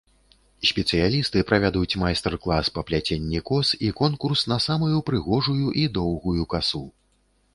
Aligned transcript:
Спецыялісты 0.69 1.43
правядуць 1.49 1.97
майстар-клас 2.03 2.71
па 2.77 2.81
пляценні 2.87 3.43
кос 3.51 3.73
і 3.89 3.93
конкурс 4.01 4.45
на 4.53 4.59
самую 4.67 4.97
прыгожую 5.09 5.67
і 5.83 5.87
доўгую 5.99 6.43
касу. 6.55 6.83